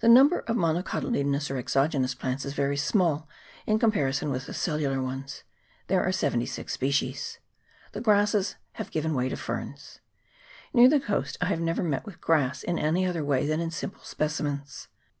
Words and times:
The 0.00 0.08
number 0.08 0.40
of 0.40 0.56
MONOCOTYLEDONOUS 0.56 1.48
or 1.48 1.58
EXOGENOUS 1.58 2.16
plants 2.16 2.44
is 2.44 2.54
very 2.54 2.76
small 2.76 3.28
in 3.68 3.78
comparison 3.78 4.30
with 4.32 4.46
the 4.46 4.52
cellular 4.52 5.00
ones: 5.00 5.44
there 5.86 6.02
are 6.02 6.10
76 6.10 6.72
species. 6.72 7.38
The 7.92 8.00
grasses 8.00 8.56
have 8.72 8.90
given 8.90 9.14
way 9.14 9.28
to 9.28 9.36
ferns. 9.36 10.00
Near 10.72 10.88
the 10.88 10.98
coast 10.98 11.38
I 11.40 11.46
have 11.46 11.60
never 11.60 11.84
met 11.84 12.04
with 12.04 12.20
grass 12.20 12.64
in 12.64 12.80
any 12.80 13.06
other 13.06 13.24
way 13.24 13.46
than 13.46 13.60
in 13.60 13.70
simple 13.70 14.02
specimens. 14.02 14.88